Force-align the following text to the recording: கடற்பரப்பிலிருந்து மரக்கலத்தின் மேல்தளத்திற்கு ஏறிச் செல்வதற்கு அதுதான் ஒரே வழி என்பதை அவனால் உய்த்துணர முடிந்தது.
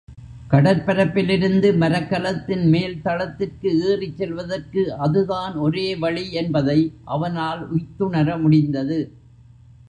கடற்பரப்பிலிருந்து 0.51 1.69
மரக்கலத்தின் 1.77 2.63
மேல்தளத்திற்கு 2.71 3.69
ஏறிச் 3.87 4.17
செல்வதற்கு 4.17 4.97
அதுதான் 4.97 5.55
ஒரே 5.55 5.95
வழி 5.95 6.31
என்பதை 6.31 6.79
அவனால் 7.05 7.61
உய்த்துணர 7.69 8.37
முடிந்தது. 8.37 8.99